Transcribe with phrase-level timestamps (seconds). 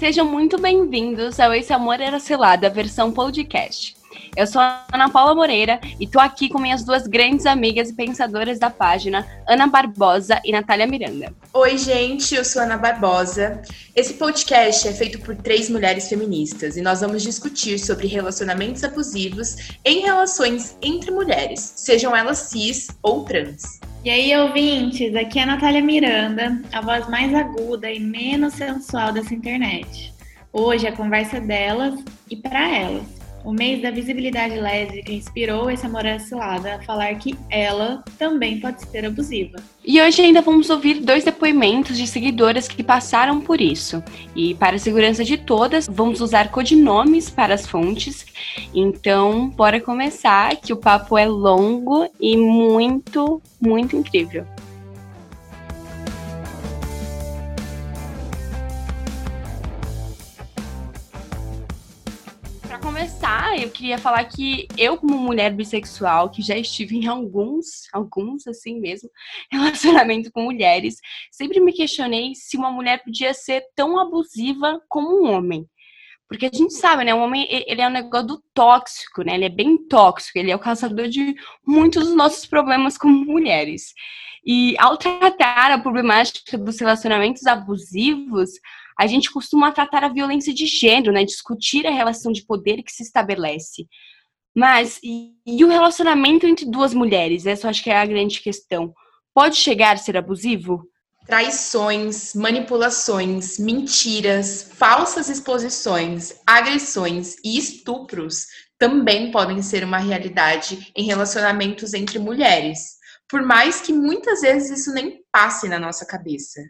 [0.00, 3.94] Sejam muito bem-vindos ao Esse Amor Era Selada, versão podcast.
[4.34, 7.92] Eu sou a Ana Paula Moreira e tô aqui com minhas duas grandes amigas e
[7.92, 11.34] pensadoras da página, Ana Barbosa e Natália Miranda.
[11.52, 13.60] Oi, gente, eu sou Ana Barbosa.
[13.94, 19.76] Esse podcast é feito por três mulheres feministas e nós vamos discutir sobre relacionamentos abusivos
[19.84, 23.78] em relações entre mulheres, sejam elas cis ou trans.
[24.02, 29.12] E aí, ouvintes, aqui é a Natália Miranda, a voz mais aguda e menos sensual
[29.12, 30.14] dessa internet.
[30.50, 33.19] Hoje a conversa é delas e para elas.
[33.42, 38.82] O mês da visibilidade lésbica inspirou esse amor cilada a falar que ela também pode
[38.86, 39.58] ser abusiva.
[39.84, 44.02] E hoje ainda vamos ouvir dois depoimentos de seguidoras que passaram por isso.
[44.36, 48.26] E para a segurança de todas, vamos usar codinomes para as fontes.
[48.74, 54.44] Então, bora começar, que o papo é longo e muito, muito incrível.
[62.78, 68.46] Começar, eu queria falar que eu, como mulher bissexual, que já estive em alguns, alguns
[68.46, 69.10] assim mesmo,
[69.50, 70.96] relacionamento com mulheres,
[71.30, 75.66] sempre me questionei se uma mulher podia ser tão abusiva como um homem.
[76.28, 77.12] Porque a gente sabe, né?
[77.12, 79.34] O homem, ele é um negócio do tóxico, né?
[79.34, 81.34] Ele é bem tóxico, ele é o causador de
[81.66, 83.92] muitos dos nossos problemas como mulheres.
[84.44, 88.50] E ao tratar a problemática dos relacionamentos abusivos,
[89.00, 91.24] a gente costuma tratar a violência de gênero, né?
[91.24, 93.86] Discutir a relação de poder que se estabelece.
[94.54, 97.46] Mas, e, e o relacionamento entre duas mulheres?
[97.46, 98.92] Essa eu acho que é a grande questão.
[99.34, 100.86] Pode chegar a ser abusivo?
[101.24, 108.44] Traições, manipulações, mentiras, falsas exposições, agressões e estupros
[108.78, 114.92] também podem ser uma realidade em relacionamentos entre mulheres, por mais que muitas vezes isso
[114.92, 116.60] nem passe na nossa cabeça.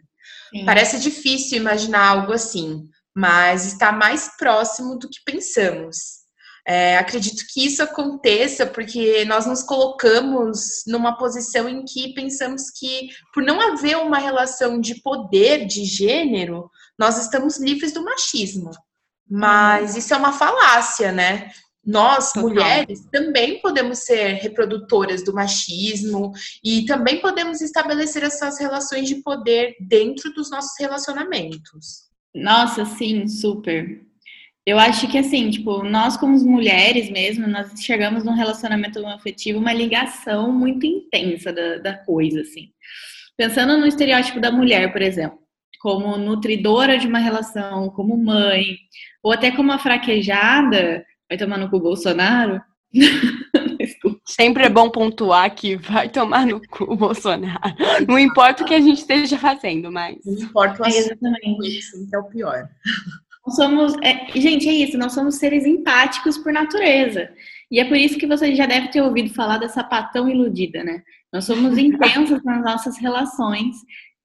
[0.49, 0.65] Sim.
[0.65, 6.21] Parece difícil imaginar algo assim, mas está mais próximo do que pensamos.
[6.65, 13.09] É, acredito que isso aconteça porque nós nos colocamos numa posição em que pensamos que,
[13.33, 18.69] por não haver uma relação de poder, de gênero, nós estamos livres do machismo.
[19.27, 19.97] Mas uhum.
[19.97, 21.49] isso é uma falácia, né?
[21.85, 22.49] Nós, Total.
[22.49, 26.31] mulheres, também podemos ser reprodutoras do machismo
[26.63, 32.11] e também podemos estabelecer essas relações de poder dentro dos nossos relacionamentos.
[32.35, 34.01] Nossa, sim, super.
[34.63, 39.73] Eu acho que assim, tipo, nós como mulheres mesmo, nós chegamos num relacionamento afetivo uma
[39.73, 42.69] ligação muito intensa da, da coisa, assim.
[43.35, 45.39] Pensando no estereótipo da mulher, por exemplo,
[45.81, 48.77] como nutridora de uma relação, como mãe,
[49.23, 52.61] ou até como a fraquejada, vai tomar no cu Bolsonaro.
[54.27, 57.73] Sempre é bom pontuar que vai tomar no cu Bolsonaro.
[58.05, 60.17] Não importa o que a gente esteja fazendo, mas.
[60.25, 61.79] Não importa o assunto, é exatamente.
[61.79, 62.67] isso é o pior.
[63.47, 63.93] Nós somos.
[64.03, 67.29] É, gente, é isso, nós somos seres empáticos por natureza.
[67.71, 71.01] E é por isso que você já deve ter ouvido falar da sapatão iludida, né?
[71.31, 73.77] Nós somos intensos nas nossas relações,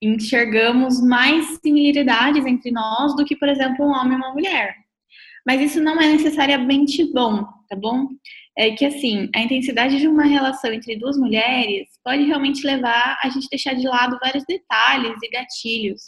[0.02, 4.85] enxergamos mais similaridades entre nós do que, por exemplo, um homem e uma mulher.
[5.46, 8.08] Mas isso não é necessariamente bom, tá bom?
[8.58, 13.28] É que assim, a intensidade de uma relação entre duas mulheres pode realmente levar a
[13.28, 16.02] gente deixar de lado vários detalhes e gatilhos.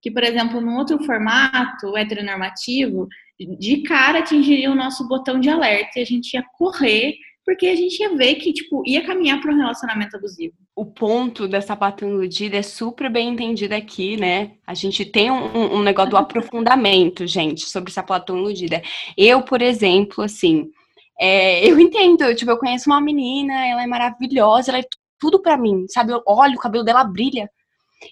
[0.00, 3.08] Que, por exemplo, num outro formato heteronormativo,
[3.58, 7.14] de cara atingiria o nosso botão de alerta e a gente ia correr
[7.44, 10.54] porque a gente ia ver que, tipo, ia caminhar para um relacionamento abusivo.
[10.76, 14.52] O ponto da sapatão iludida é super bem entendido aqui, né?
[14.66, 18.80] A gente tem um, um negócio do aprofundamento, gente, sobre sapatão iludida.
[19.16, 20.70] Eu, por exemplo, assim,
[21.20, 24.86] é, eu entendo, tipo, eu conheço uma menina, ela é maravilhosa, ela é
[25.18, 26.12] tudo para mim, sabe?
[26.12, 27.50] Eu olho, o cabelo dela brilha.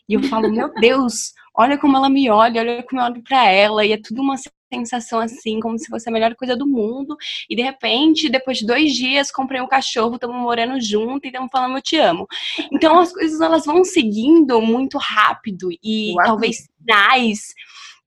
[0.09, 3.49] E eu falo, meu Deus, olha como ela me olha, olha como eu olho pra
[3.51, 4.37] ela, e é tudo uma
[4.73, 7.17] sensação assim, como se fosse a melhor coisa do mundo.
[7.49, 11.51] E de repente, depois de dois dias, comprei um cachorro, estamos morando junto e estamos
[11.51, 12.27] falando eu te amo.
[12.73, 16.27] Então as coisas elas vão seguindo muito rápido e Uau.
[16.27, 17.55] talvez sinais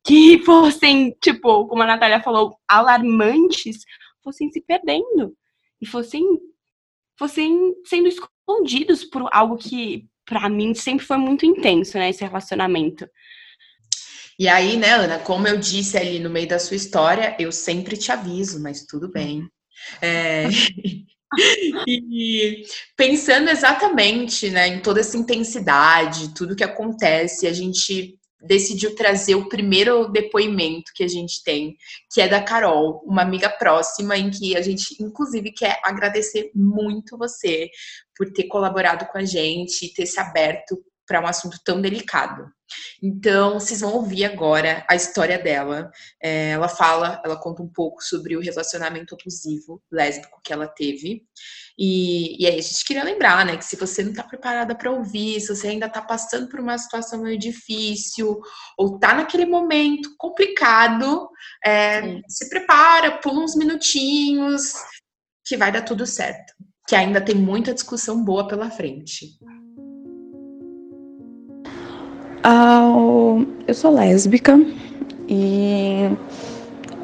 [0.06, 3.83] que fossem, tipo, como a Natália falou, alarmantes,
[4.24, 5.36] fossem se perdendo
[5.81, 6.24] e fossem,
[7.18, 13.06] fossem sendo escondidos por algo que para mim sempre foi muito intenso, né, esse relacionamento.
[14.39, 17.95] E aí, né, Ana, como eu disse ali no meio da sua história, eu sempre
[17.97, 19.47] te aviso, mas tudo bem.
[20.01, 20.45] É...
[21.88, 22.63] e
[22.95, 29.47] pensando exatamente né, em toda essa intensidade, tudo que acontece, a gente decidiu trazer o
[29.47, 31.75] primeiro depoimento que a gente tem,
[32.12, 37.18] que é da Carol, uma amiga próxima, em que a gente, inclusive, quer agradecer muito
[37.18, 37.69] você
[38.15, 40.77] por ter colaborado com a gente, ter se aberto
[41.08, 42.46] para um assunto tão delicado.
[43.02, 45.92] Então, vocês vão ouvir agora a história dela.
[46.22, 51.24] É, ela fala, ela conta um pouco sobre o relacionamento abusivo lésbico que ela teve.
[51.78, 54.92] E, e aí a gente queria lembrar, né, que se você não está preparada para
[54.92, 58.40] ouvir, se você ainda está passando por uma situação meio difícil,
[58.78, 61.30] ou está naquele momento complicado,
[61.66, 64.74] é, se prepara, pula uns minutinhos,
[65.46, 66.54] que vai dar tudo certo.
[66.88, 69.38] Que ainda tem muita discussão boa pela frente.
[72.45, 74.60] Eu sou lésbica
[75.30, 76.10] e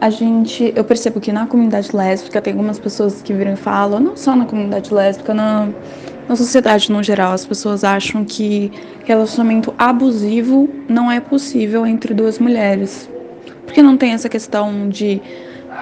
[0.01, 3.99] a gente, eu percebo que na comunidade lésbica tem algumas pessoas que viram e falam,
[3.99, 5.69] não só na comunidade lésbica, na,
[6.27, 8.71] na sociedade no geral, as pessoas acham que
[9.05, 13.09] relacionamento abusivo não é possível entre duas mulheres.
[13.65, 15.21] Porque não tem essa questão de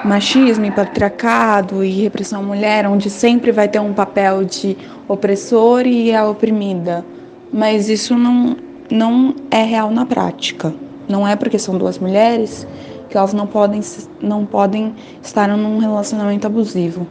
[0.05, 4.77] machismo e patriarcado e repressão à mulher, onde sempre vai ter um papel de
[5.07, 7.03] opressor e a oprimida.
[7.51, 8.55] Mas isso não,
[8.89, 10.73] não é real na prática.
[11.07, 12.67] Não é porque são duas mulheres
[13.09, 13.81] que elas não podem,
[14.21, 17.07] não podem estar num relacionamento abusivo.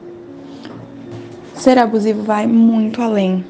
[1.55, 3.45] Ser abusivo vai muito além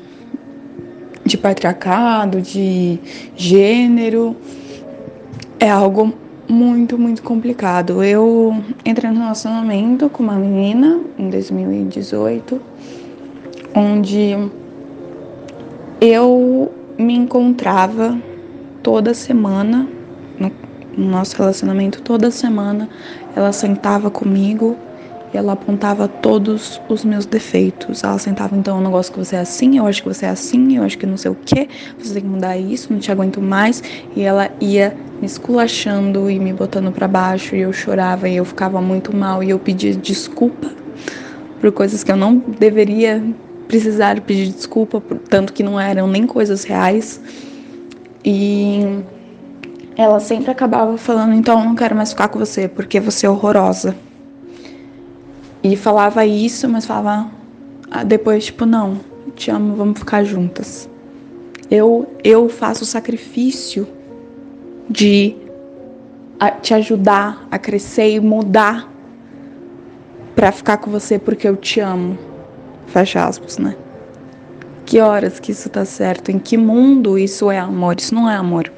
[1.25, 3.01] de patriarcado, de
[3.35, 4.37] gênero.
[5.59, 6.15] É algo
[6.49, 8.03] muito, muito complicado.
[8.05, 12.61] Eu entrei no relacionamento com uma menina em 2018,
[13.75, 14.37] onde
[16.01, 18.19] eu me encontrava
[18.83, 19.87] toda semana,
[20.39, 20.51] no,
[20.97, 22.89] no nosso relacionamento, toda semana,
[23.35, 24.77] ela sentava comigo
[25.33, 28.03] e ela apontava todos os meus defeitos.
[28.03, 30.31] Ela sentava, então, eu não gosto que você é assim, eu acho que você é
[30.31, 33.11] assim, eu acho que não sei o que, você tem que mudar isso, não te
[33.11, 33.83] aguento mais.
[34.15, 38.45] E ela ia me esculachando e me botando para baixo, e eu chorava e eu
[38.45, 40.71] ficava muito mal, e eu pedia desculpa
[41.61, 43.23] por coisas que eu não deveria
[43.67, 47.21] precisar pedir desculpa, tanto que não eram nem coisas reais.
[48.25, 49.03] E
[49.97, 53.31] ela sempre acabava falando: então eu não quero mais ficar com você porque você é
[53.31, 53.97] horrorosa.
[55.63, 57.31] E falava isso, mas falava
[57.91, 59.01] ah, depois, tipo, não,
[59.35, 60.89] te amo, vamos ficar juntas.
[61.71, 63.87] Eu, eu faço o sacrifício
[64.89, 65.35] de
[66.63, 68.91] te ajudar a crescer e mudar
[70.35, 72.19] para ficar com você porque eu te amo.
[72.87, 73.77] Fecha aspas, né?
[74.85, 76.31] Que horas que isso tá certo?
[76.31, 77.97] Em que mundo isso é amor?
[77.99, 78.73] Isso não é amor.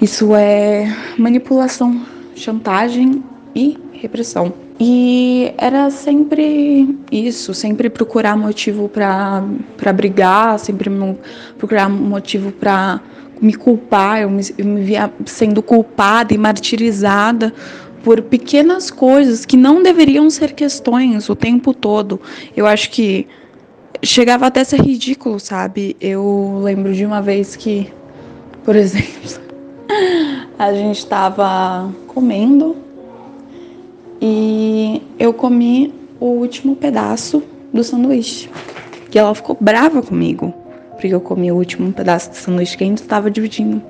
[0.00, 2.00] Isso é manipulação,
[2.34, 3.22] chantagem
[3.54, 4.52] e repressão.
[4.80, 9.42] E era sempre isso, sempre procurar motivo para
[9.94, 10.90] brigar, sempre
[11.58, 12.98] procurar motivo para
[13.42, 14.22] me culpar.
[14.22, 17.52] Eu me, eu me via sendo culpada e martirizada
[18.02, 22.20] por pequenas coisas que não deveriam ser questões o tempo todo.
[22.56, 23.26] Eu acho que
[24.02, 25.96] chegava até a ser ridículo, sabe?
[26.00, 27.92] Eu lembro de uma vez que,
[28.64, 29.40] por exemplo,
[30.58, 32.76] a gente estava comendo
[34.20, 37.42] e eu comi o último pedaço
[37.72, 38.48] do sanduíche.
[39.12, 40.54] E ela ficou brava comigo,
[40.92, 43.82] porque eu comi o último pedaço do sanduíche que a gente estava dividindo.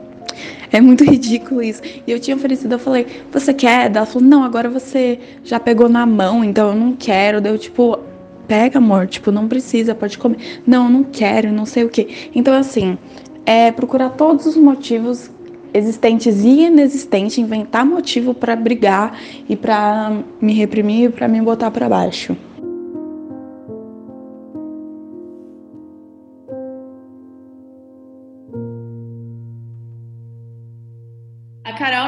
[0.73, 1.83] É muito ridículo isso.
[2.07, 3.95] E eu tinha oferecido, eu falei, você quer?
[3.95, 7.41] Ela falou, não, agora você já pegou na mão, então eu não quero.
[7.41, 7.99] Deu tipo,
[8.47, 10.63] pega, amor, tipo, não precisa, pode comer.
[10.67, 12.31] Não, não quero, não sei o que.
[12.35, 12.99] Então, assim,
[13.45, 15.31] é procurar todos os motivos
[15.73, 21.89] existentes e inexistentes, inventar motivo para brigar e para me reprimir, para me botar para
[21.89, 22.37] baixo.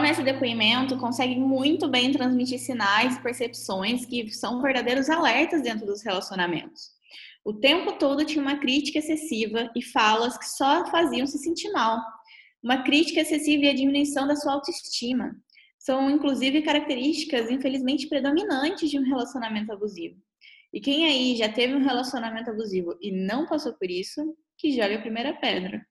[0.02, 6.02] Nesse depoimento, consegue muito bem transmitir sinais e percepções que são verdadeiros alertas dentro dos
[6.02, 6.90] relacionamentos.
[7.44, 11.99] O tempo todo tinha uma crítica excessiva e falas que só faziam se sentir mal.
[12.62, 15.35] Uma crítica excessiva e a diminuição da sua autoestima.
[15.78, 20.16] São, inclusive, características, infelizmente, predominantes de um relacionamento abusivo.
[20.73, 24.94] E quem aí já teve um relacionamento abusivo e não passou por isso, que jogue
[24.94, 25.85] a primeira pedra.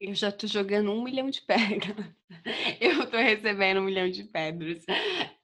[0.00, 1.96] Eu já tô jogando um milhão de pedras.
[2.80, 4.84] Eu tô recebendo um milhão de pedras.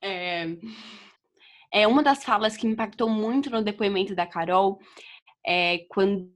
[0.02, 0.46] É,
[1.72, 4.78] é uma das falas que me impactou muito no depoimento da Carol
[5.44, 6.30] é quando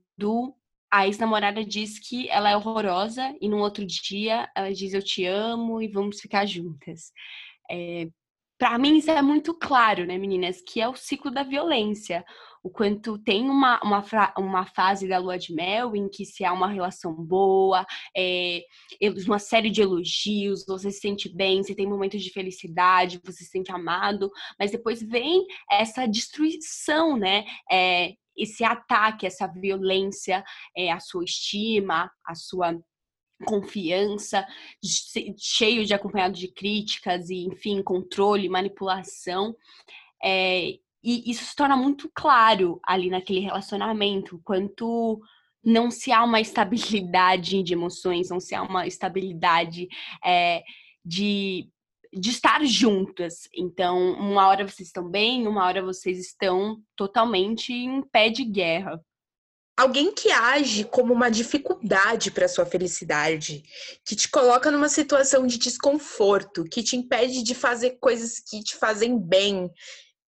[0.91, 5.25] a ex-namorada diz que ela é horrorosa e no outro dia ela diz eu te
[5.25, 7.11] amo e vamos ficar juntas.
[7.69, 8.07] É,
[8.57, 12.25] para mim isso é muito claro, né, meninas, que é o ciclo da violência.
[12.67, 14.03] O quanto tem uma, uma,
[14.37, 18.65] uma fase da lua de mel em que se há uma relação boa, é,
[19.25, 23.51] uma série de elogios, você se sente bem, você tem momentos de felicidade, você se
[23.51, 27.45] sente amado, mas depois vem essa destruição, né?
[27.71, 30.43] É, esse ataque, essa violência
[30.75, 32.77] é, à sua estima, à sua
[33.45, 34.45] confiança,
[35.37, 39.55] cheio de acompanhado de críticas e, enfim, controle, manipulação.
[40.21, 45.21] É, e isso se torna muito claro ali naquele relacionamento, quanto
[45.63, 49.87] não se há uma estabilidade de emoções, não se há uma estabilidade
[50.23, 50.63] é,
[51.03, 51.69] de,
[52.13, 53.49] de estar juntas.
[53.53, 58.99] Então, uma hora vocês estão bem, uma hora vocês estão totalmente em pé de guerra.
[59.77, 63.63] Alguém que age como uma dificuldade para sua felicidade,
[64.03, 68.75] que te coloca numa situação de desconforto, que te impede de fazer coisas que te
[68.75, 69.69] fazem bem.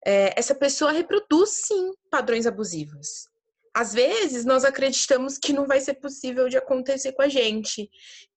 [0.05, 3.27] É, essa pessoa reproduz sim padrões abusivos.
[3.73, 7.89] Às vezes nós acreditamos que não vai ser possível de acontecer com a gente,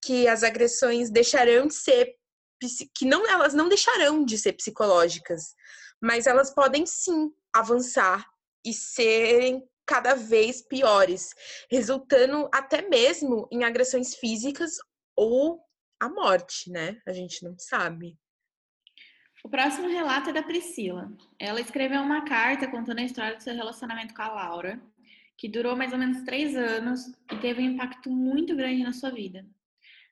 [0.04, 2.16] que as agressões deixarão de ser
[2.94, 5.54] que não elas não deixarão de ser psicológicas,
[6.00, 8.24] mas elas podem sim avançar
[8.64, 11.30] e serem cada vez piores,
[11.70, 14.76] resultando até mesmo em agressões físicas
[15.16, 15.60] ou
[16.00, 16.98] a morte, né?
[17.06, 18.16] A gente não sabe.
[19.44, 21.12] O próximo relato é da Priscila.
[21.36, 24.80] Ela escreveu uma carta contando a história do seu relacionamento com a Laura,
[25.36, 29.10] que durou mais ou menos três anos e teve um impacto muito grande na sua
[29.10, 29.44] vida.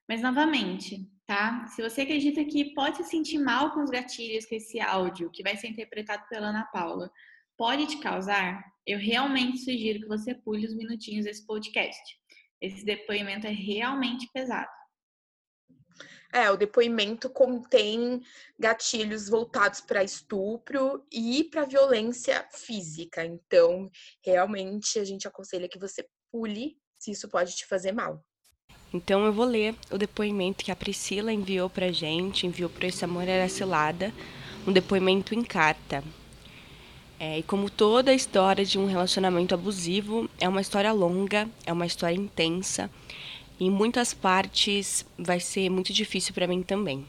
[0.09, 1.65] Mas, novamente, tá?
[1.69, 5.45] Se você acredita que pode se sentir mal com os gatilhos que esse áudio, que
[5.45, 7.09] vai ser interpretado pela Ana Paula,
[7.57, 12.19] pode te causar, eu realmente sugiro que você pule os minutinhos desse podcast.
[12.61, 14.80] Esse depoimento é realmente pesado.
[16.33, 18.23] É, o depoimento contém
[18.59, 23.25] gatilhos voltados para estupro e para violência física.
[23.25, 23.91] Então,
[24.25, 28.25] realmente, a gente aconselha que você pule se isso pode te fazer mal.
[28.93, 33.05] Então, eu vou ler o depoimento que a Priscila enviou para gente, enviou para esse
[33.05, 34.13] Amor Era Cilada,
[34.67, 36.05] um depoimento em carta.
[37.19, 41.73] É, e como toda a história de um relacionamento abusivo, é uma história longa, é
[41.73, 42.91] uma história intensa.
[43.61, 47.05] Em muitas partes vai ser muito difícil para mim também.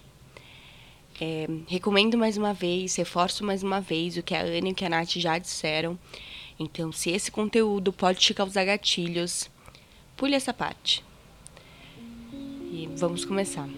[1.22, 4.76] É, recomendo mais uma vez, reforço mais uma vez o que a Ana e o
[4.76, 5.98] que a Nath já disseram.
[6.60, 9.50] Então, se esse conteúdo pode te causar gatilhos,
[10.18, 11.02] pule essa parte.
[12.34, 13.70] E vamos começar.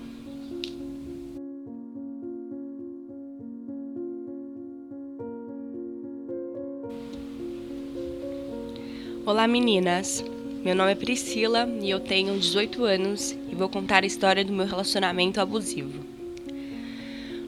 [9.25, 10.23] Olá meninas,
[10.63, 14.53] meu nome é Priscila e eu tenho 18 anos e vou contar a história do
[14.53, 16.01] meu relacionamento abusivo.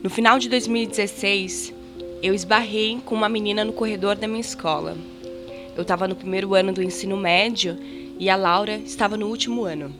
[0.03, 1.73] No final de 2016,
[2.21, 4.97] eu esbarrei com uma menina no corredor da minha escola.
[5.77, 7.77] Eu estava no primeiro ano do ensino médio
[8.19, 9.95] e a Laura estava no último ano.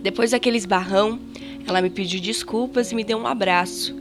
[0.00, 1.18] Depois daquele esbarrão,
[1.66, 3.92] ela me pediu desculpas e me deu um abraço.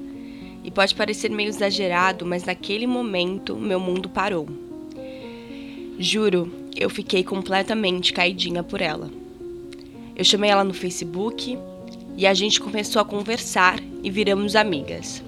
[0.63, 4.47] E pode parecer meio exagerado, mas naquele momento meu mundo parou.
[5.97, 9.09] Juro, eu fiquei completamente caidinha por ela.
[10.15, 11.57] Eu chamei ela no Facebook
[12.15, 15.23] e a gente começou a conversar e viramos amigas.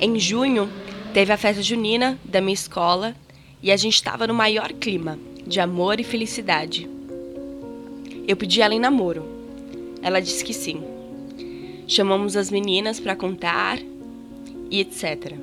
[0.00, 0.68] Em junho,
[1.12, 3.14] teve a festa junina da minha escola
[3.62, 6.88] e a gente estava no maior clima de amor e felicidade.
[8.26, 9.24] Eu pedi ela em namoro.
[10.02, 10.82] Ela disse que sim.
[11.86, 13.78] Chamamos as meninas para contar
[14.70, 15.34] e etc.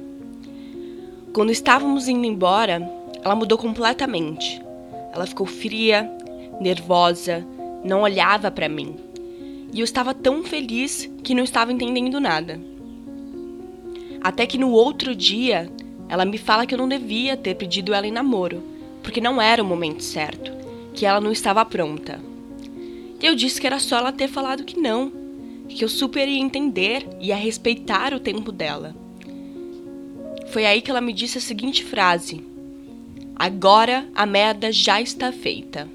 [1.34, 2.82] Quando estávamos indo embora,
[3.24, 4.62] ela mudou completamente.
[5.12, 6.10] Ela ficou fria,
[6.60, 7.46] nervosa,
[7.84, 8.96] não olhava para mim.
[9.74, 12.60] E eu estava tão feliz que não estava entendendo nada.
[14.22, 15.72] Até que no outro dia,
[16.08, 18.62] ela me fala que eu não devia ter pedido ela em namoro,
[19.02, 20.52] porque não era o momento certo,
[20.94, 22.20] que ela não estava pronta.
[23.22, 25.12] E eu disse que era só ela ter falado que não,
[25.70, 28.96] que eu super ia entender e ia respeitar o tempo dela.
[30.52, 32.44] Foi aí que ela me disse a seguinte frase:
[33.42, 35.90] Agora a merda já está feita.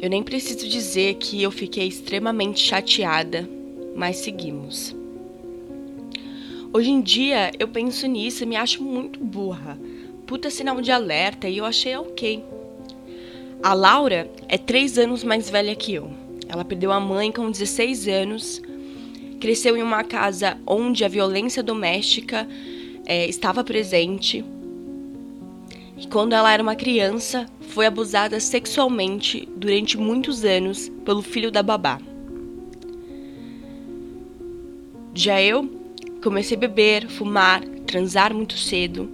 [0.00, 3.50] Eu nem preciso dizer que eu fiquei extremamente chateada,
[3.96, 4.94] mas seguimos.
[6.72, 9.76] Hoje em dia eu penso nisso e me acho muito burra.
[10.24, 12.40] Puta sinal de alerta e eu achei ok.
[13.64, 16.12] A Laura é três anos mais velha que eu.
[16.48, 18.62] Ela perdeu a mãe com 16 anos,
[19.40, 22.46] cresceu em uma casa onde a violência doméstica
[23.04, 24.44] é, estava presente
[26.00, 31.62] e quando ela era uma criança, foi abusada sexualmente durante muitos anos pelo filho da
[31.62, 32.00] babá.
[35.14, 35.80] Já eu
[36.22, 39.10] Comecei a beber, fumar, transar muito cedo,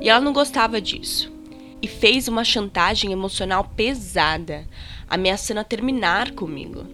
[0.00, 1.32] e ela não gostava disso.
[1.80, 4.66] E fez uma chantagem emocional pesada,
[5.08, 6.84] ameaçando a terminar comigo.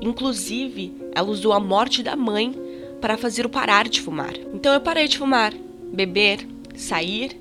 [0.00, 2.54] Inclusive, ela usou a morte da mãe
[3.00, 4.34] para fazer o parar de fumar.
[4.54, 5.52] Então eu parei de fumar,
[5.92, 6.46] beber,
[6.76, 7.36] sair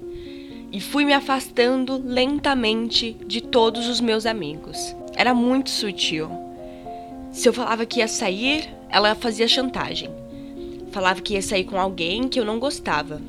[0.71, 4.95] e fui me afastando lentamente de todos os meus amigos.
[5.15, 6.29] Era muito sutil.
[7.31, 10.09] Se eu falava que ia sair, ela fazia chantagem.
[10.91, 13.21] Falava que ia sair com alguém que eu não gostava.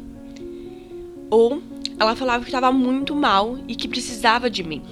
[1.31, 1.63] Ou
[1.99, 4.83] ela falava que estava muito mal e que precisava de mim.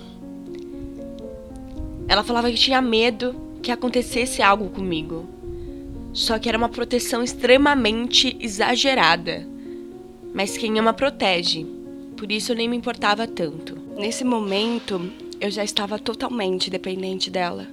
[2.08, 5.28] Ela falava que tinha medo que acontecesse algo comigo.
[6.12, 9.46] Só que era uma proteção extremamente exagerada.
[10.34, 11.79] Mas quem ama protege.
[12.20, 13.78] Por isso eu nem me importava tanto.
[13.96, 15.10] Nesse momento,
[15.40, 17.66] eu já estava totalmente dependente dela.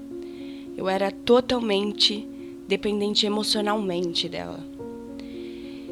[0.78, 2.26] Eu era totalmente
[2.66, 4.66] dependente emocionalmente dela.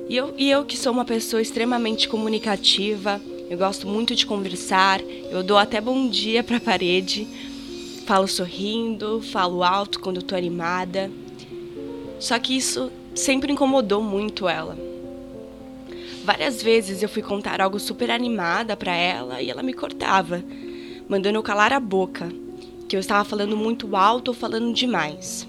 [0.07, 5.01] E eu, e eu que sou uma pessoa extremamente comunicativa, eu gosto muito de conversar,
[5.01, 7.27] eu dou até bom dia para a parede,
[8.05, 11.11] falo sorrindo, falo alto quando estou animada.
[12.21, 14.94] Só que isso sempre incomodou muito ela.
[16.25, 20.43] Várias vezes eu fui contar algo super animada para ela e ela me cortava,
[21.07, 22.27] mandando eu calar a boca,
[22.89, 25.47] que eu estava falando muito alto ou falando demais.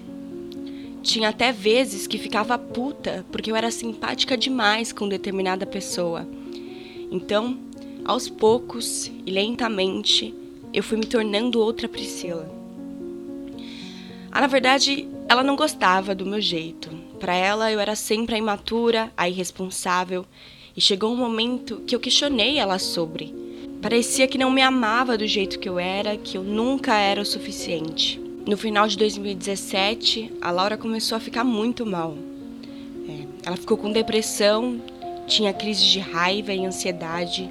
[1.02, 6.28] Tinha até vezes que ficava puta porque eu era simpática demais com determinada pessoa.
[7.10, 7.56] Então,
[8.04, 10.34] aos poucos e lentamente,
[10.74, 12.50] eu fui me tornando outra Priscila.
[14.30, 16.90] Ah, na verdade, ela não gostava do meu jeito.
[17.18, 20.26] Para ela, eu era sempre a imatura, a irresponsável,
[20.76, 23.34] e chegou um momento que eu questionei ela sobre.
[23.80, 27.26] Parecia que não me amava do jeito que eu era, que eu nunca era o
[27.26, 28.20] suficiente.
[28.46, 32.16] No final de 2017, a Laura começou a ficar muito mal.
[33.08, 34.80] É, ela ficou com depressão,
[35.26, 37.50] tinha crise de raiva e ansiedade.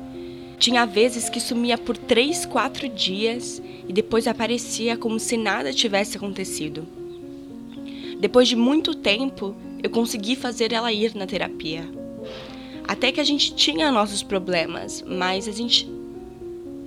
[0.58, 6.16] Tinha vezes que sumia por três, quatro dias e depois aparecia como se nada tivesse
[6.16, 6.88] acontecido.
[8.20, 12.05] Depois de muito tempo, eu consegui fazer ela ir na terapia.
[12.88, 15.90] Até que a gente tinha nossos problemas, mas a gente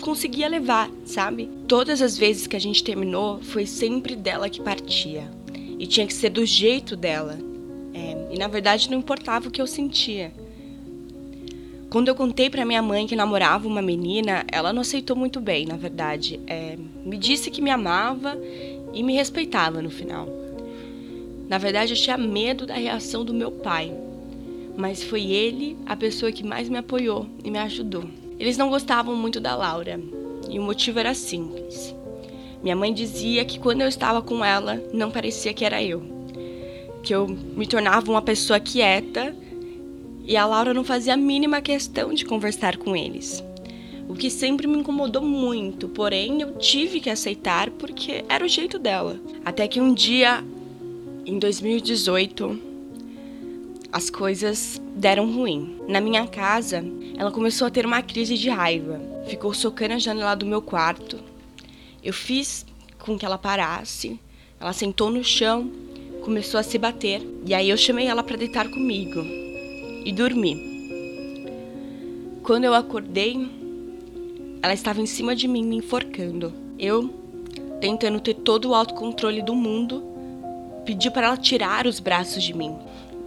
[0.00, 1.50] conseguia levar, sabe?
[1.66, 5.30] Todas as vezes que a gente terminou, foi sempre dela que partia.
[5.78, 7.38] E tinha que ser do jeito dela.
[7.92, 10.32] É, e na verdade não importava o que eu sentia.
[11.90, 15.64] Quando eu contei para minha mãe que namorava uma menina, ela não aceitou muito bem,
[15.64, 16.38] na verdade.
[16.46, 18.38] É, me disse que me amava
[18.92, 20.28] e me respeitava no final.
[21.48, 23.90] Na verdade, eu tinha medo da reação do meu pai,
[24.78, 28.04] mas foi ele a pessoa que mais me apoiou e me ajudou.
[28.38, 30.00] Eles não gostavam muito da Laura
[30.48, 31.92] e o motivo era simples.
[32.62, 36.00] Minha mãe dizia que quando eu estava com ela, não parecia que era eu.
[37.02, 39.34] Que eu me tornava uma pessoa quieta
[40.24, 43.42] e a Laura não fazia a mínima questão de conversar com eles.
[44.08, 48.78] O que sempre me incomodou muito, porém eu tive que aceitar porque era o jeito
[48.78, 49.18] dela.
[49.44, 50.44] Até que um dia,
[51.26, 52.67] em 2018,
[53.92, 55.80] as coisas deram ruim.
[55.88, 56.84] Na minha casa,
[57.16, 59.00] ela começou a ter uma crise de raiva.
[59.26, 61.18] Ficou socando a janela do meu quarto.
[62.02, 62.66] Eu fiz
[62.98, 64.20] com que ela parasse.
[64.60, 65.70] Ela sentou no chão,
[66.22, 67.22] começou a se bater.
[67.46, 69.20] E aí eu chamei ela para deitar comigo
[70.04, 70.68] e dormi.
[72.42, 73.48] Quando eu acordei,
[74.62, 76.52] ela estava em cima de mim me enforcando.
[76.78, 77.08] Eu,
[77.80, 80.02] tentando ter todo o autocontrole do mundo,
[80.84, 82.76] pedi para ela tirar os braços de mim.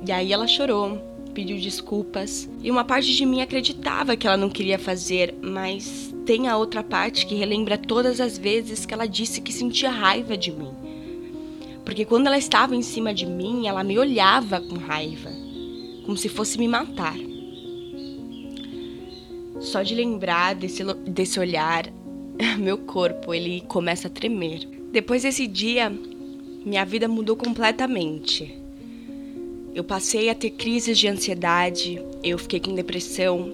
[0.06, 0.98] E aí ela chorou,
[1.34, 2.50] pediu desculpas.
[2.62, 6.84] E uma parte de mim acreditava que ela não queria fazer, mas tem a outra
[6.84, 10.72] parte que relembra todas as vezes que ela disse que sentia raiva de mim.
[11.86, 15.30] Porque quando ela estava em cima de mim, ela me olhava com raiva
[16.06, 17.16] como se fosse me matar.
[19.60, 21.88] Só de lembrar desse, desse olhar,
[22.60, 24.68] meu corpo ele começa a tremer.
[24.92, 25.90] Depois desse dia,
[26.66, 28.61] minha vida mudou completamente.
[29.74, 33.52] Eu passei a ter crises de ansiedade, eu fiquei com depressão,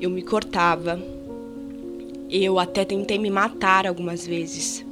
[0.00, 1.02] eu me cortava,
[2.30, 4.84] eu até tentei me matar algumas vezes.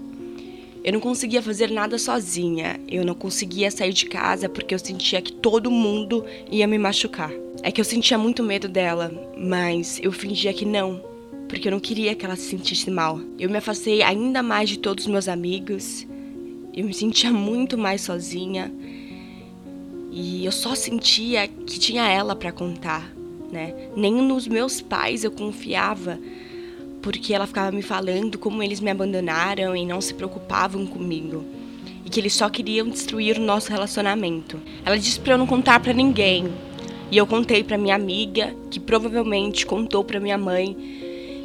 [0.82, 2.80] Eu não conseguia fazer nada sozinha.
[2.88, 7.30] Eu não conseguia sair de casa porque eu sentia que todo mundo ia me machucar.
[7.62, 11.02] É que eu sentia muito medo dela, mas eu fingia que não,
[11.48, 13.20] porque eu não queria que ela se sentisse mal.
[13.38, 16.06] Eu me afastei ainda mais de todos os meus amigos.
[16.74, 18.72] Eu me sentia muito mais sozinha.
[20.10, 23.10] E eu só sentia que tinha ela para contar,
[23.50, 23.90] né?
[23.96, 26.18] Nem nos meus pais eu confiava
[27.02, 31.44] porque ela ficava me falando como eles me abandonaram e não se preocupavam comigo.
[32.04, 34.60] E que eles só queriam destruir o nosso relacionamento.
[34.84, 36.48] Ela disse para eu não contar para ninguém.
[37.10, 40.76] E eu contei para minha amiga, que provavelmente contou para minha mãe,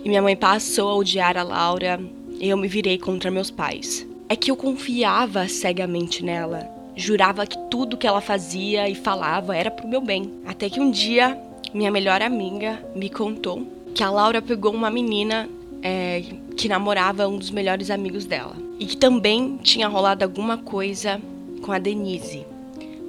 [0.03, 1.99] e minha mãe passou a odiar a Laura,
[2.39, 4.05] e eu me virei contra meus pais.
[4.29, 9.69] É que eu confiava cegamente nela, jurava que tudo que ela fazia e falava era
[9.69, 10.31] pro meu bem.
[10.45, 11.37] Até que um dia,
[11.73, 15.49] minha melhor amiga me contou que a Laura pegou uma menina
[15.81, 16.23] é,
[16.57, 18.55] que namorava um dos melhores amigos dela.
[18.79, 21.21] E que também tinha rolado alguma coisa
[21.61, 22.45] com a Denise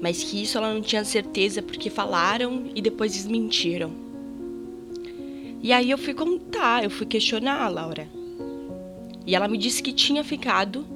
[0.00, 3.90] mas que isso ela não tinha certeza porque falaram e depois desmentiram.
[5.62, 8.06] E aí eu fui contar, eu fui questionar a Laura.
[9.26, 10.86] E ela me disse que tinha ficado,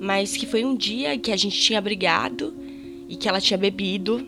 [0.00, 2.54] mas que foi um dia que a gente tinha brigado
[3.08, 4.26] e que ela tinha bebido,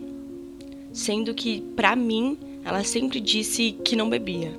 [0.91, 4.53] sendo que para mim ela sempre disse que não bebia.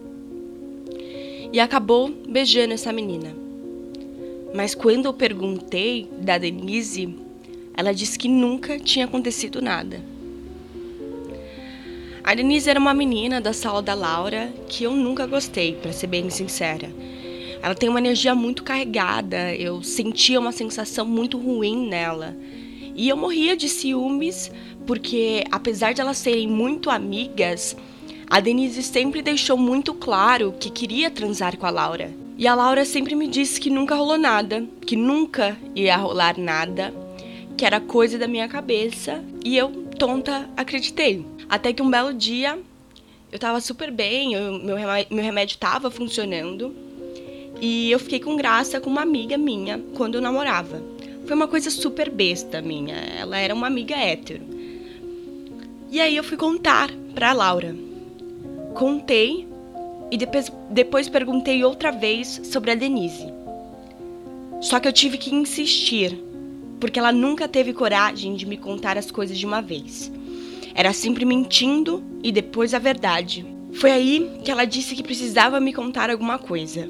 [1.53, 3.35] E acabou beijando essa menina.
[4.55, 7.15] Mas quando eu perguntei da Denise,
[7.77, 10.01] ela disse que nunca tinha acontecido nada.
[12.23, 16.07] A Denise era uma menina da sala da Laura que eu nunca gostei, para ser
[16.07, 16.91] bem sincera.
[17.63, 22.37] Ela tem uma energia muito carregada, eu sentia uma sensação muito ruim nela.
[22.95, 24.51] E eu morria de ciúmes
[24.87, 27.77] porque, apesar de elas serem muito amigas,
[28.29, 32.11] a Denise sempre deixou muito claro que queria transar com a Laura.
[32.37, 36.95] E a Laura sempre me disse que nunca rolou nada, que nunca ia rolar nada
[37.61, 41.27] que era coisa da minha cabeça e eu, tonta, acreditei.
[41.47, 42.59] Até que um belo dia
[43.31, 46.75] eu tava super bem, eu, meu, remédio, meu remédio tava funcionando
[47.61, 50.83] e eu fiquei com graça com uma amiga minha quando eu namorava.
[51.27, 54.43] Foi uma coisa super besta minha, ela era uma amiga hétero.
[55.91, 57.77] E aí eu fui contar pra Laura.
[58.75, 59.47] Contei
[60.11, 63.27] e depois, depois perguntei outra vez sobre a Denise.
[64.61, 66.19] Só que eu tive que insistir
[66.81, 70.11] porque ela nunca teve coragem de me contar as coisas de uma vez.
[70.75, 73.45] Era sempre mentindo e depois a verdade.
[73.75, 76.89] Foi aí que ela disse que precisava me contar alguma coisa.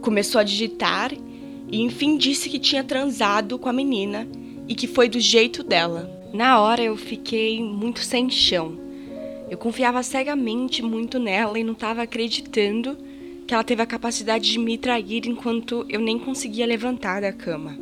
[0.00, 1.12] Começou a digitar
[1.70, 4.26] e enfim disse que tinha transado com a menina
[4.66, 6.10] e que foi do jeito dela.
[6.32, 8.78] Na hora eu fiquei muito sem chão.
[9.50, 12.96] Eu confiava cegamente muito nela e não estava acreditando
[13.46, 17.78] que ela teve a capacidade de me trair enquanto eu nem conseguia levantar da cama.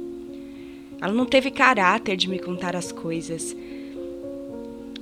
[1.00, 3.54] Ela não teve caráter de me contar as coisas.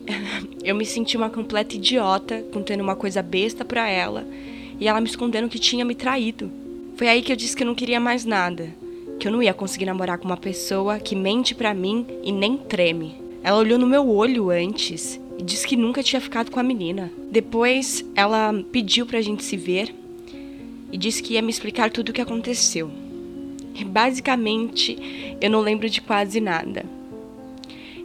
[0.64, 4.26] Eu me senti uma completa idiota contando uma coisa besta para ela
[4.80, 6.63] e ela me escondendo que tinha me traído.
[6.96, 8.68] Foi aí que eu disse que eu não queria mais nada,
[9.18, 12.56] que eu não ia conseguir namorar com uma pessoa que mente para mim e nem
[12.56, 13.20] treme.
[13.42, 17.10] Ela olhou no meu olho antes e disse que nunca tinha ficado com a menina.
[17.32, 19.92] Depois, ela pediu pra gente se ver
[20.92, 22.88] e disse que ia me explicar tudo o que aconteceu.
[23.86, 24.96] Basicamente,
[25.40, 26.84] eu não lembro de quase nada.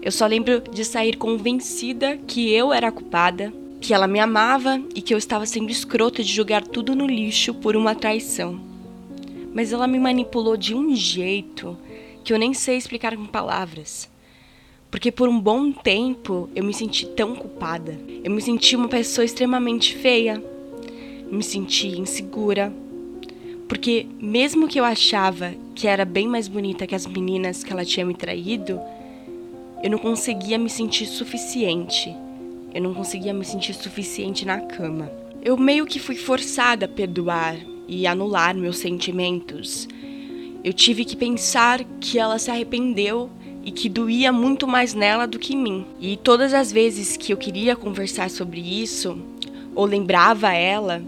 [0.01, 4.81] Eu só lembro de sair convencida que eu era a culpada, que ela me amava
[4.95, 8.68] e que eu estava sendo escrota de jogar tudo no lixo por uma traição.
[9.59, 11.77] Mas ela me manipulou de um jeito
[12.23, 14.09] que eu nem sei explicar com palavras.
[14.89, 17.99] Porque por um bom tempo eu me senti tão culpada.
[18.23, 20.41] Eu me senti uma pessoa extremamente feia.
[21.29, 22.71] Me senti insegura,
[23.67, 27.83] porque mesmo que eu achava que era bem mais bonita que as meninas que ela
[27.83, 28.79] tinha me traído,
[29.83, 32.15] eu não conseguia me sentir suficiente.
[32.73, 35.11] Eu não conseguia me sentir suficiente na cama.
[35.43, 37.57] Eu meio que fui forçada a perdoar
[37.89, 39.87] e anular meus sentimentos.
[40.63, 43.29] Eu tive que pensar que ela se arrependeu
[43.65, 45.85] e que doía muito mais nela do que em mim.
[45.99, 49.17] E todas as vezes que eu queria conversar sobre isso,
[49.73, 51.01] ou lembrava ela,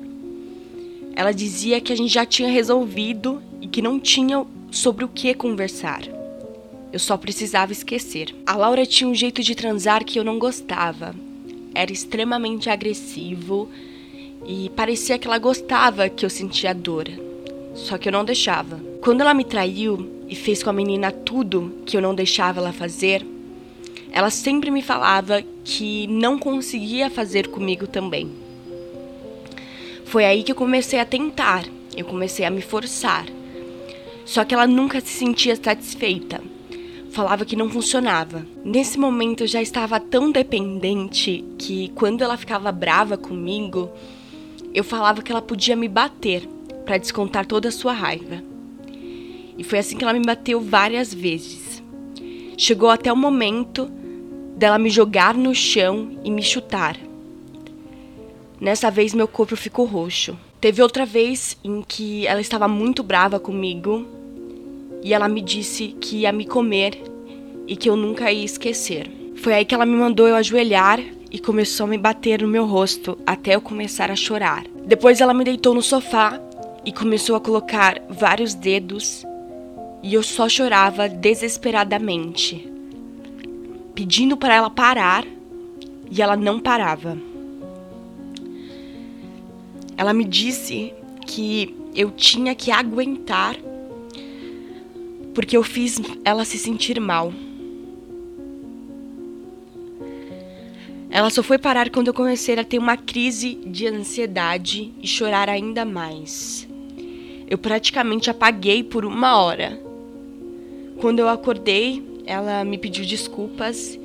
[1.15, 5.33] ela dizia que a gente já tinha resolvido e que não tinha sobre o que
[5.33, 6.01] conversar.
[6.91, 8.35] Eu só precisava esquecer.
[8.45, 11.15] A Laura tinha um jeito de transar que eu não gostava.
[11.73, 13.69] Era extremamente agressivo
[14.51, 17.07] e parecia que ela gostava que eu sentia dor.
[17.73, 18.81] Só que eu não deixava.
[18.99, 22.73] Quando ela me traiu e fez com a menina tudo que eu não deixava ela
[22.73, 23.25] fazer,
[24.11, 28.29] ela sempre me falava que não conseguia fazer comigo também.
[30.03, 31.63] Foi aí que eu comecei a tentar,
[31.95, 33.25] eu comecei a me forçar.
[34.25, 36.41] Só que ela nunca se sentia satisfeita.
[37.11, 38.45] Falava que não funcionava.
[38.65, 43.89] Nesse momento eu já estava tão dependente que quando ela ficava brava comigo,
[44.73, 46.47] eu falava que ela podia me bater
[46.85, 48.43] para descontar toda a sua raiva.
[49.57, 51.83] E foi assim que ela me bateu várias vezes.
[52.57, 53.89] Chegou até o momento
[54.55, 56.97] dela me jogar no chão e me chutar.
[58.59, 60.37] Nessa vez meu corpo ficou roxo.
[60.59, 64.05] Teve outra vez em que ela estava muito brava comigo
[65.03, 67.01] e ela me disse que ia me comer
[67.67, 69.09] e que eu nunca ia esquecer.
[69.37, 70.99] Foi aí que ela me mandou eu ajoelhar
[71.31, 74.65] e começou a me bater no meu rosto até eu começar a chorar.
[74.85, 76.39] Depois ela me deitou no sofá
[76.85, 79.25] e começou a colocar vários dedos
[80.03, 82.69] e eu só chorava desesperadamente,
[83.95, 85.25] pedindo para ela parar
[86.09, 87.17] e ela não parava.
[89.95, 90.93] Ela me disse
[91.25, 93.55] que eu tinha que aguentar
[95.33, 97.31] porque eu fiz ela se sentir mal.
[101.11, 105.49] Ela só foi parar quando eu comecei a ter uma crise de ansiedade e chorar
[105.49, 106.65] ainda mais.
[107.49, 109.77] Eu praticamente apaguei por uma hora.
[111.01, 113.99] Quando eu acordei, ela me pediu desculpas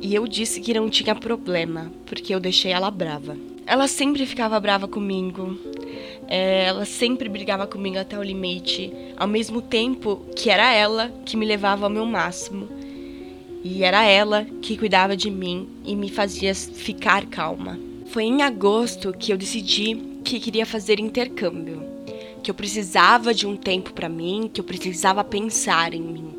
[0.00, 3.36] e eu disse que não tinha problema, porque eu deixei ela brava.
[3.66, 5.58] Ela sempre ficava brava comigo,
[6.28, 11.36] é, ela sempre brigava comigo até o limite, ao mesmo tempo que era ela que
[11.36, 12.68] me levava ao meu máximo.
[13.68, 17.76] E era ela que cuidava de mim e me fazia ficar calma.
[18.06, 21.82] Foi em agosto que eu decidi que queria fazer intercâmbio,
[22.44, 26.30] que eu precisava de um tempo para mim, que eu precisava pensar em mim.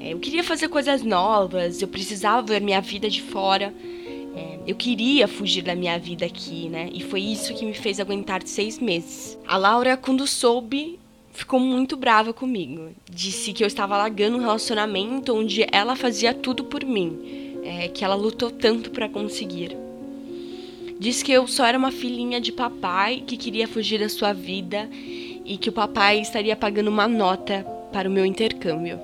[0.00, 3.74] É, eu queria fazer coisas novas, eu precisava ver minha vida de fora.
[4.34, 6.88] É, eu queria fugir da minha vida aqui, né?
[6.90, 9.38] E foi isso que me fez aguentar seis meses.
[9.46, 10.98] A Laura, quando soube,
[11.32, 12.90] ficou muito brava comigo.
[13.08, 18.04] Disse que eu estava largando um relacionamento onde ela fazia tudo por mim, é, que
[18.04, 19.76] ela lutou tanto para conseguir.
[20.98, 24.88] Disse que eu só era uma filhinha de papai que queria fugir da sua vida
[25.44, 29.00] e que o papai estaria pagando uma nota para o meu intercâmbio.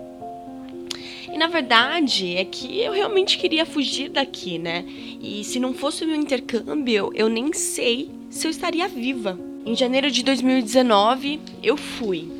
[1.32, 4.84] E na verdade é que eu realmente queria fugir daqui, né?
[5.20, 9.38] E se não fosse o meu intercâmbio, eu nem sei se eu estaria viva.
[9.66, 12.30] Em janeiro de 2019, eu fui.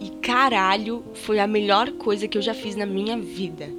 [0.00, 3.70] E caralho, foi a melhor coisa que eu já fiz na minha vida.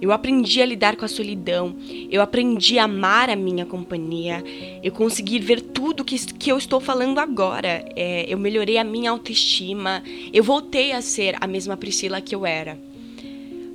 [0.00, 1.76] Eu aprendi a lidar com a solidão,
[2.10, 4.42] eu aprendi a amar a minha companhia,
[4.82, 7.84] eu consegui ver tudo que, que eu estou falando agora.
[7.94, 10.02] É, eu melhorei a minha autoestima,
[10.32, 12.78] eu voltei a ser a mesma Priscila que eu era.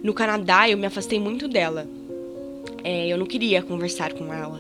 [0.02, 1.88] No Canadá, eu me afastei muito dela.
[2.84, 4.60] É, eu não queria conversar com ela.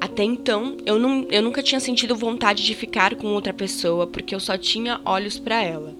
[0.00, 4.34] Até então, eu, não, eu nunca tinha sentido vontade de ficar com outra pessoa porque
[4.34, 5.94] eu só tinha olhos para ela.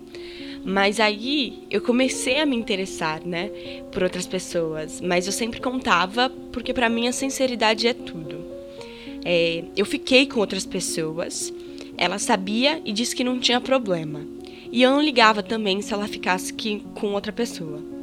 [0.65, 3.51] Mas aí eu comecei a me interessar, né,
[3.93, 5.01] por outras pessoas.
[5.01, 8.41] Mas eu sempre contava porque para mim a sinceridade é tudo.
[9.23, 11.53] É, eu fiquei com outras pessoas.
[11.97, 14.25] Ela sabia e disse que não tinha problema.
[14.73, 16.55] E eu não ligava também se ela ficasse
[16.95, 18.00] com outra pessoa.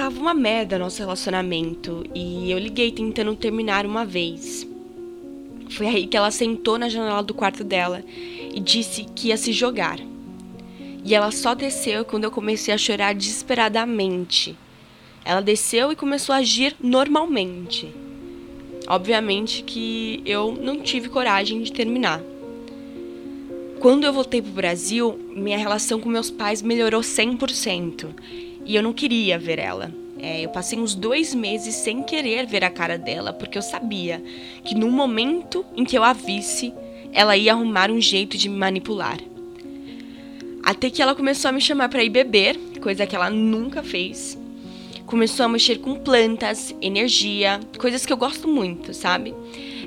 [0.00, 4.66] Tava uma merda nosso relacionamento e eu liguei tentando terminar uma vez.
[5.68, 9.52] Foi aí que ela sentou na janela do quarto dela e disse que ia se
[9.52, 9.98] jogar.
[11.04, 14.56] E ela só desceu quando eu comecei a chorar desesperadamente.
[15.22, 17.94] Ela desceu e começou a agir normalmente.
[18.88, 22.22] Obviamente que eu não tive coragem de terminar.
[23.80, 28.92] Quando eu voltei pro Brasil, minha relação com meus pais melhorou 100% e eu não
[28.92, 29.92] queria ver ela.
[30.16, 34.22] É, eu passei uns dois meses sem querer ver a cara dela, porque eu sabia
[34.62, 36.72] que no momento em que eu a visse,
[37.12, 39.18] ela ia arrumar um jeito de me manipular.
[40.62, 44.38] Até que ela começou a me chamar para ir beber, coisa que ela nunca fez.
[45.04, 49.34] Começou a mexer com plantas, energia, coisas que eu gosto muito, sabe?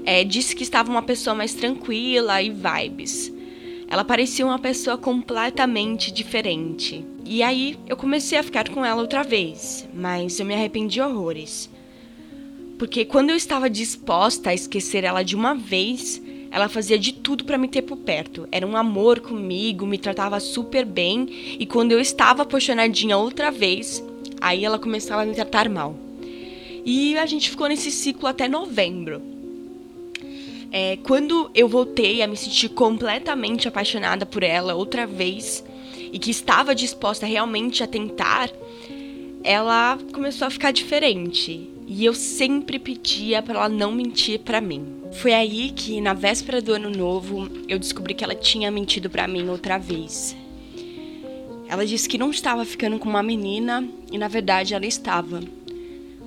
[0.03, 3.31] É, disse que estava uma pessoa mais tranquila e vibes.
[3.93, 7.05] Ela parecia uma pessoa completamente diferente.
[7.23, 11.69] E aí eu comecei a ficar com ela outra vez, mas eu me arrependi horrores.
[12.79, 17.45] Porque quando eu estava disposta a esquecer ela de uma vez, ela fazia de tudo
[17.45, 18.47] para me ter por perto.
[18.51, 21.27] Era um amor comigo, me tratava super bem,
[21.59, 24.03] e quando eu estava apaixonadinha outra vez,
[24.41, 25.95] aí ela começava a me tratar mal.
[26.83, 29.32] E a gente ficou nesse ciclo até novembro.
[30.75, 35.63] É, quando eu voltei a me sentir completamente apaixonada por ela outra vez,
[36.11, 38.49] e que estava disposta realmente a tentar,
[39.43, 41.69] ela começou a ficar diferente.
[41.85, 44.95] E eu sempre pedia para ela não mentir para mim.
[45.11, 49.27] Foi aí que, na véspera do ano novo, eu descobri que ela tinha mentido para
[49.27, 50.35] mim outra vez.
[51.67, 55.39] Ela disse que não estava ficando com uma menina e, na verdade, ela estava.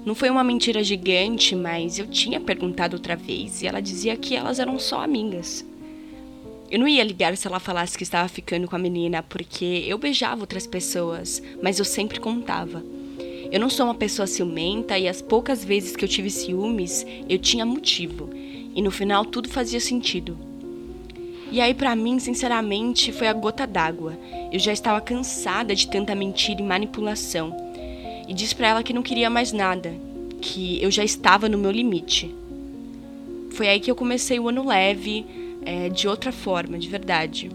[0.06, 4.36] Não foi uma mentira gigante, mas eu tinha perguntado outra vez e ela dizia que
[4.36, 5.66] elas eram só amigas.
[6.70, 9.98] Eu não ia ligar se ela falasse que estava ficando com a menina, porque eu
[9.98, 12.84] beijava outras pessoas, mas eu sempre contava.
[13.50, 17.38] Eu não sou uma pessoa ciumenta e as poucas vezes que eu tive ciúmes, eu
[17.40, 18.30] tinha motivo.
[18.32, 20.38] E no final tudo fazia sentido.
[21.50, 24.16] E aí para mim, sinceramente, foi a gota d'água.
[24.52, 27.65] Eu já estava cansada de tanta mentira e manipulação.
[28.26, 29.94] E disse para ela que não queria mais nada,
[30.40, 32.34] que eu já estava no meu limite.
[33.50, 35.24] Foi aí que eu comecei o ano leve,
[35.64, 37.50] é, de outra forma, de verdade.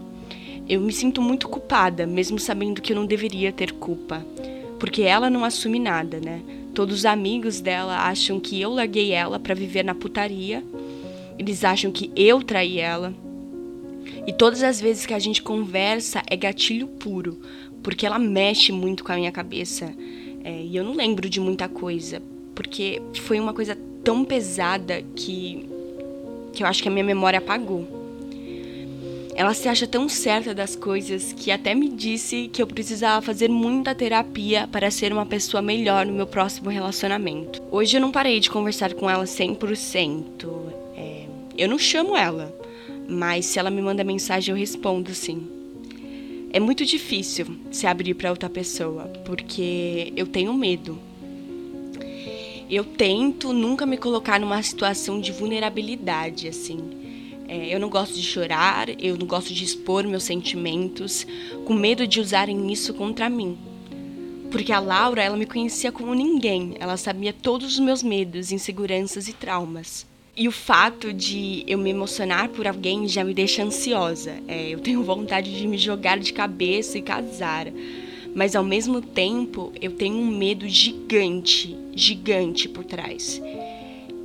[0.68, 4.24] Eu me sinto muito culpada, mesmo sabendo que eu não deveria ter culpa.
[4.78, 6.40] Porque ela não assume nada, né?
[6.74, 10.64] Todos os amigos dela acham que eu larguei ela para viver na putaria.
[11.38, 13.14] Eles acham que eu traí ela.
[14.26, 17.40] E todas as vezes que a gente conversa é gatilho puro,
[17.82, 19.92] porque ela mexe muito com a minha cabeça.
[20.44, 22.22] É, e eu não lembro de muita coisa,
[22.54, 25.68] porque foi uma coisa tão pesada que
[26.52, 27.88] que eu acho que a minha memória apagou.
[29.34, 33.48] Ela se acha tão certa das coisas que até me disse que eu precisava fazer
[33.48, 37.62] muita terapia para ser uma pessoa melhor no meu próximo relacionamento.
[37.70, 40.46] Hoje eu não parei de conversar com ela 100%.
[40.94, 41.24] É,
[41.56, 42.54] eu não chamo ela,
[43.08, 45.61] mas se ela me manda mensagem eu respondo sim.
[46.52, 50.98] É muito difícil se abrir para outra pessoa, porque eu tenho medo
[52.72, 56.78] eu tento nunca me colocar numa situação de vulnerabilidade, assim.
[57.46, 61.26] É, eu não gosto de chorar, eu não gosto de expor meus sentimentos,
[61.66, 63.58] com medo de usarem isso contra mim.
[64.50, 69.28] Porque a Laura, ela me conhecia como ninguém, ela sabia todos os meus medos, inseguranças
[69.28, 70.06] e traumas.
[70.34, 74.34] E o fato de eu me emocionar por alguém já me deixa ansiosa.
[74.48, 77.66] É, eu tenho vontade de me jogar de cabeça e casar
[78.34, 83.40] mas ao mesmo tempo eu tenho um medo gigante, gigante por trás.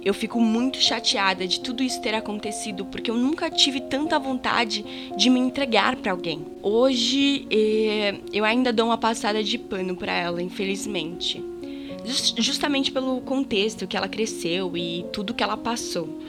[0.03, 4.85] Eu fico muito chateada de tudo isso ter acontecido porque eu nunca tive tanta vontade
[5.17, 6.45] de me entregar para alguém.
[6.63, 11.43] Hoje eh, eu ainda dou uma passada de pano para ela, infelizmente.
[12.37, 16.21] Justamente pelo contexto que ela cresceu e tudo que ela passou.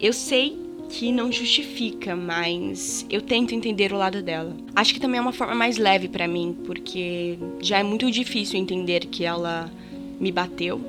[0.00, 4.56] Eu sei que não justifica, mas eu tento entender o lado dela.
[4.74, 8.58] Acho que também é uma forma mais leve para mim, porque já é muito difícil
[8.58, 9.70] entender que ela
[10.18, 10.80] me bateu,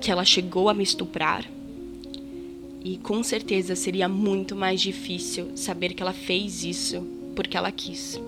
[0.00, 1.44] que ela chegou a me estuprar.
[2.84, 8.20] E com certeza seria muito mais difícil saber que ela fez isso porque ela quis.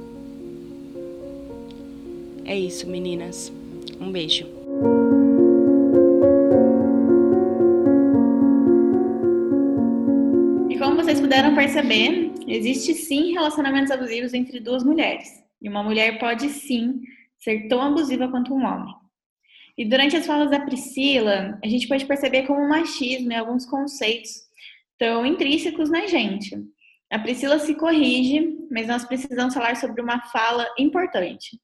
[2.45, 3.53] É isso, meninas.
[4.01, 4.60] Um beijo.
[11.41, 15.43] Vocês puderam perceber, existe sim relacionamentos abusivos entre duas mulheres.
[15.63, 17.01] E uma mulher pode sim
[17.39, 18.95] ser tão abusiva quanto um homem.
[19.77, 23.65] E durante as falas da Priscila, a gente pode perceber como o machismo e alguns
[23.65, 24.33] conceitos
[24.93, 26.63] estão intrínsecos na gente.
[27.11, 31.59] A Priscila se corrige, mas nós precisamos falar sobre uma fala importante.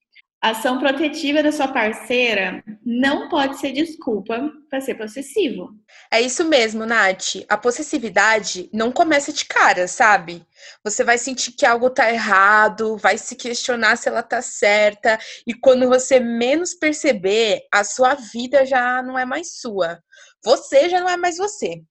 [0.46, 5.70] A ação protetiva da sua parceira não pode ser desculpa para ser possessivo.
[6.08, 7.44] É isso mesmo, Nath.
[7.48, 10.46] A possessividade não começa de cara, sabe?
[10.84, 15.52] Você vai sentir que algo tá errado, vai se questionar se ela tá certa, e
[15.52, 19.98] quando você menos perceber, a sua vida já não é mais sua.
[20.44, 21.82] Você já não é mais você.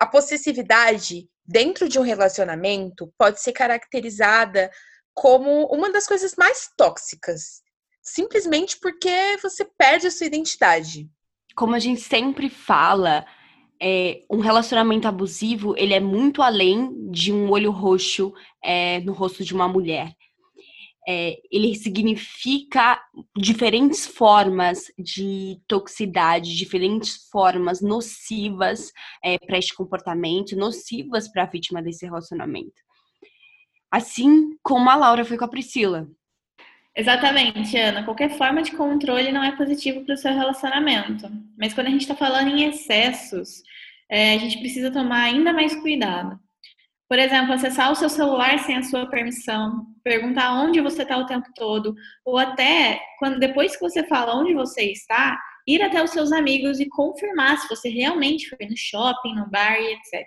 [0.00, 4.70] A possessividade dentro de um relacionamento pode ser caracterizada
[5.12, 7.62] como uma das coisas mais tóxicas
[8.04, 11.08] simplesmente porque você perde a sua identidade.
[11.56, 13.24] Como a gente sempre fala,
[13.80, 19.42] é, um relacionamento abusivo ele é muito além de um olho roxo é, no rosto
[19.42, 20.14] de uma mulher.
[21.06, 22.98] É, ele significa
[23.36, 28.90] diferentes formas de toxicidade, diferentes formas nocivas
[29.22, 32.82] é, para este comportamento, nocivas para a vítima desse relacionamento.
[33.90, 36.08] Assim como a Laura foi com a Priscila.
[36.96, 38.04] Exatamente, Ana.
[38.04, 41.28] Qualquer forma de controle não é positivo para o seu relacionamento.
[41.58, 43.62] Mas quando a gente está falando em excessos,
[44.08, 46.38] é, a gente precisa tomar ainda mais cuidado.
[47.08, 51.26] Por exemplo, acessar o seu celular sem a sua permissão, perguntar onde você está o
[51.26, 56.10] tempo todo, ou até quando depois que você fala onde você está, ir até os
[56.10, 60.26] seus amigos e confirmar se você realmente foi no shopping, no bar etc.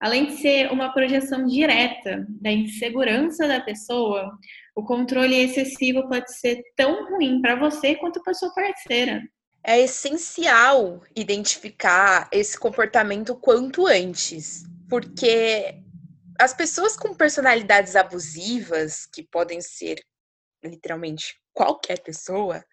[0.00, 4.38] Além de ser uma projeção direta da insegurança da pessoa,
[4.74, 9.22] o controle excessivo pode ser tão ruim para você quanto para sua parceira.
[9.62, 15.80] É essencial identificar esse comportamento quanto antes, porque
[16.38, 20.02] as pessoas com personalidades abusivas, que podem ser
[20.62, 22.64] literalmente qualquer pessoa,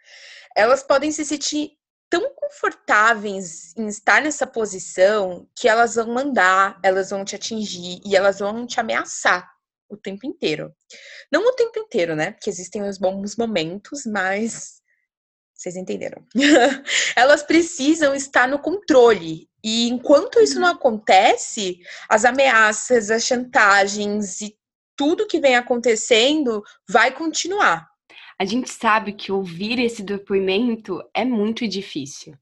[0.55, 1.71] elas podem se sentir
[2.09, 8.17] tão confortáveis em estar nessa posição que elas vão mandar, elas vão te atingir e
[8.17, 9.49] elas vão te ameaçar
[9.91, 10.73] o tempo inteiro.
[11.31, 12.31] Não o tempo inteiro, né?
[12.31, 14.81] Porque existem os bons momentos, mas
[15.53, 16.25] vocês entenderam.
[17.15, 19.47] Elas precisam estar no controle.
[19.63, 20.75] E enquanto isso não uhum.
[20.75, 21.79] acontece,
[22.09, 24.57] as ameaças, as chantagens e
[24.95, 27.87] tudo que vem acontecendo vai continuar.
[28.39, 32.35] A gente sabe que ouvir esse depoimento é muito difícil.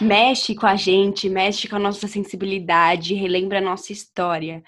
[0.00, 4.64] mexe com a gente, mexe com a nossa sensibilidade, relembra a nossa história.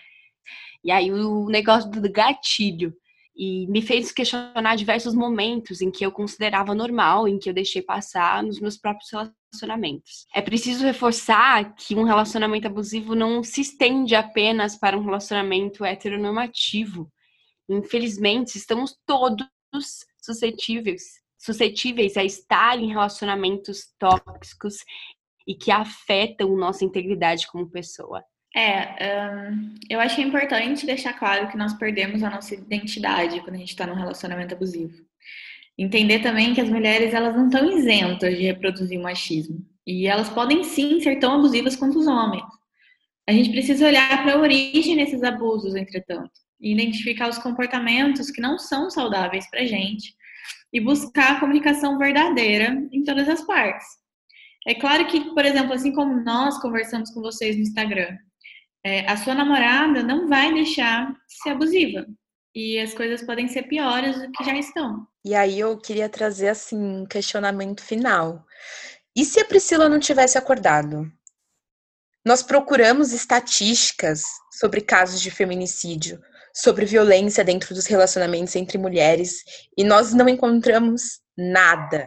[0.88, 2.94] E aí o negócio do gatilho
[3.36, 7.82] e me fez questionar diversos momentos em que eu considerava normal, em que eu deixei
[7.82, 10.26] passar nos meus próprios relacionamentos.
[10.34, 17.12] É preciso reforçar que um relacionamento abusivo não se estende apenas para um relacionamento heteronormativo.
[17.68, 19.46] Infelizmente, estamos todos
[20.16, 21.02] suscetíveis,
[21.36, 24.76] suscetíveis a estar em relacionamentos tóxicos
[25.46, 28.24] e que afetam nossa integridade como pessoa.
[28.56, 33.58] É, um, eu acho importante deixar claro que nós perdemos a nossa identidade quando a
[33.58, 34.94] gente está num relacionamento abusivo.
[35.76, 39.64] Entender também que as mulheres elas não estão isentas de reproduzir o machismo.
[39.86, 42.44] E elas podem sim ser tão abusivas quanto os homens.
[43.28, 48.40] A gente precisa olhar para a origem desses abusos, entretanto, e identificar os comportamentos que
[48.40, 50.14] não são saudáveis para a gente
[50.72, 53.86] e buscar a comunicação verdadeira em todas as partes.
[54.66, 58.16] É claro que, por exemplo, assim como nós conversamos com vocês no Instagram,
[58.84, 62.06] é, a sua namorada não vai deixar ser abusiva.
[62.54, 65.06] E as coisas podem ser piores do que já estão.
[65.24, 68.44] E aí eu queria trazer assim um questionamento final.
[69.14, 71.10] E se a Priscila não tivesse acordado?
[72.24, 74.22] Nós procuramos estatísticas
[74.52, 76.20] sobre casos de feminicídio,
[76.54, 79.44] sobre violência dentro dos relacionamentos entre mulheres,
[79.76, 82.06] e nós não encontramos nada.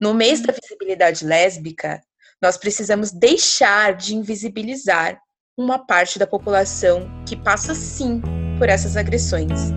[0.00, 2.00] No mês da visibilidade lésbica,
[2.40, 5.20] nós precisamos deixar de invisibilizar
[5.58, 8.22] uma parte da população que passa sim
[8.56, 9.72] por essas agressões.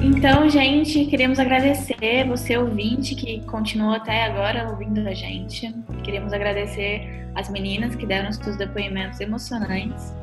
[0.00, 5.74] Então, gente, queremos agradecer você, ouvinte, que continuou até agora ouvindo a gente.
[6.04, 10.14] Queremos agradecer as meninas que deram seus depoimentos emocionantes.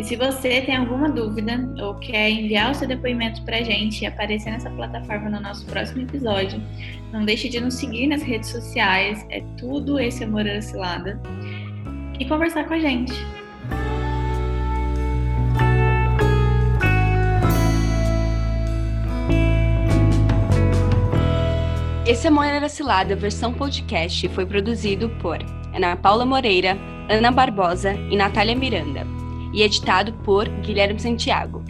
[0.00, 4.00] E se você tem alguma dúvida ou quer enviar o seu depoimento para a gente
[4.00, 6.58] e aparecer nessa plataforma no nosso próximo episódio,
[7.12, 11.20] não deixe de nos seguir nas redes sociais, é tudo esse amor cilada,
[12.18, 13.12] e conversar com a gente.
[22.06, 25.40] Esse Amor Era Cilada, versão podcast, foi produzido por
[25.74, 29.19] Ana Paula Moreira, Ana Barbosa e Natália Miranda
[29.52, 31.62] e editado por Guilherme Santiago.